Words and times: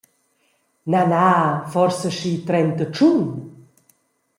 Na, 0.91 1.01
na, 1.11 1.25
forsa 1.73 2.07
aschi 2.11 2.33
trentatschun? 2.47 3.17